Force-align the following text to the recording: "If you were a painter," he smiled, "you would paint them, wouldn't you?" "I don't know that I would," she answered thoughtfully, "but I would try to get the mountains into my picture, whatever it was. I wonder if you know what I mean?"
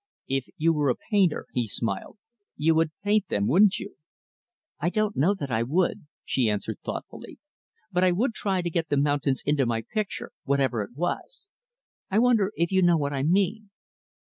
"If 0.27 0.47
you 0.57 0.73
were 0.73 0.89
a 0.89 0.95
painter," 0.95 1.45
he 1.53 1.67
smiled, 1.67 2.17
"you 2.57 2.73
would 2.73 2.89
paint 3.03 3.27
them, 3.27 3.45
wouldn't 3.45 3.77
you?" 3.77 3.97
"I 4.79 4.89
don't 4.89 5.15
know 5.15 5.35
that 5.35 5.51
I 5.51 5.61
would," 5.61 6.07
she 6.25 6.49
answered 6.49 6.79
thoughtfully, 6.83 7.37
"but 7.91 8.03
I 8.03 8.11
would 8.11 8.33
try 8.33 8.63
to 8.63 8.69
get 8.71 8.89
the 8.89 8.97
mountains 8.97 9.43
into 9.45 9.67
my 9.67 9.83
picture, 9.83 10.31
whatever 10.43 10.81
it 10.81 10.95
was. 10.95 11.49
I 12.09 12.17
wonder 12.17 12.51
if 12.55 12.71
you 12.71 12.81
know 12.81 12.97
what 12.97 13.13
I 13.13 13.21
mean?" 13.21 13.69